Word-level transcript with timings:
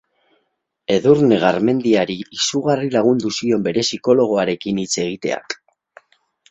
Edurne 0.95 1.37
Garmendiari 1.43 2.17
izugarri 2.39 2.91
lagundu 2.99 3.35
zion 3.37 3.69
bere 3.69 3.87
psikologoarekin 3.91 4.83
hitz 4.87 4.93
egiteak. 5.07 5.61